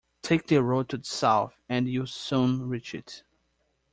Take 0.23 0.47
the 0.47 0.63
road 0.63 0.89
to 0.89 0.97
the 0.97 1.03
South 1.05 1.53
and 1.69 1.87
you 1.87 1.99
will 1.99 2.07
soon 2.07 2.67
reach 2.67 2.95
it. 2.95 3.21